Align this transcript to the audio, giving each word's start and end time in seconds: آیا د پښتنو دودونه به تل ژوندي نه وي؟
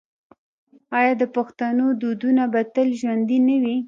آیا 0.97 1.13
د 1.21 1.23
پښتنو 1.35 1.85
دودونه 2.01 2.43
به 2.53 2.61
تل 2.73 2.87
ژوندي 2.99 3.37
نه 3.47 3.55
وي؟ 3.63 3.75